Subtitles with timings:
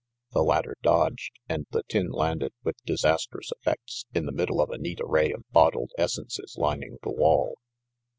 [0.31, 4.79] The latter dodged, and the tin landed, with disastrous effects, in the middle of a
[4.79, 7.59] neat array of bottled essences lining the wall.